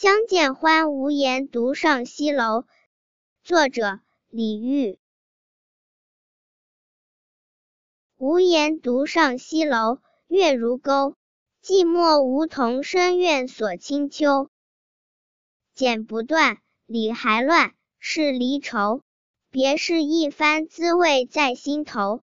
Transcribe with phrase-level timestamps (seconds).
[0.00, 2.66] 相见欢无言独上西楼。
[3.42, 4.96] 作者李煜。
[8.16, 9.98] 无言独上西楼
[10.28, 11.16] 月如钩。
[11.64, 14.48] 寂寞梧桐深院锁清秋。
[15.74, 19.02] 剪不断理还乱是离愁。
[19.50, 22.22] 别是一番滋味在心头